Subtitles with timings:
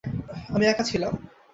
[0.53, 1.13] আমি একা ছিলাম।